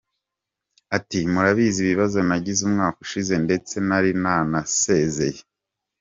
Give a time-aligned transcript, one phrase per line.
[0.97, 5.39] Ati “Murabizi ibibazo nagize umwaka ushize ndetse nari nanasezeye.